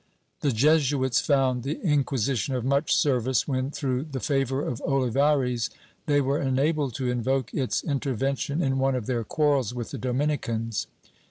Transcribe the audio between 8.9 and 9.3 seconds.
of their